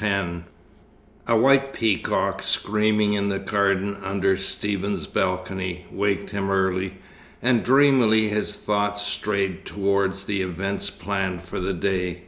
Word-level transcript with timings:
X 0.00 0.42
A 1.26 1.36
white 1.36 1.72
peacock, 1.72 2.40
screaming 2.40 3.14
in 3.14 3.30
the 3.30 3.40
garden 3.40 3.96
under 4.00 4.36
Stephen's 4.36 5.08
balcony, 5.08 5.86
waked 5.90 6.30
him 6.30 6.52
early, 6.52 6.98
and 7.42 7.64
dreamily 7.64 8.28
his 8.28 8.52
thoughts 8.54 9.02
strayed 9.02 9.64
towards 9.64 10.22
the 10.22 10.40
events 10.40 10.88
planned 10.88 11.42
for 11.42 11.58
the 11.58 11.72
day. 11.74 12.26